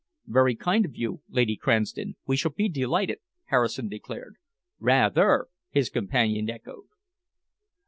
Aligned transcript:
"Very 0.25 0.55
kind 0.55 0.83
of 0.83 0.95
you, 0.95 1.21
Lady 1.29 1.55
Cranston, 1.55 2.15
we 2.25 2.35
shall 2.35 2.49
be 2.49 2.67
delighted," 2.67 3.19
Harrison 3.49 3.87
declared. 3.87 4.37
"Rather!" 4.79 5.45
his 5.69 5.89
companion 5.91 6.49
echoed. 6.49 6.87